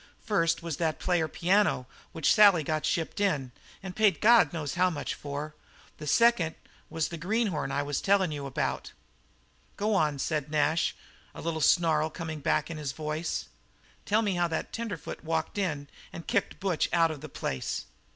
[0.25, 3.51] First was that player piano which Sally got shipped in
[3.83, 5.53] and paid God knows how much for;
[5.99, 6.55] the second
[6.89, 8.93] was this greenhorn I was tellin' you about."
[9.77, 10.95] "Go on," said Nash,
[11.35, 13.45] the little snarl coming back in his voice.
[14.07, 15.77] "Tell me how the tenderfoot walked up
[16.11, 17.85] and kicked Butch out of the place."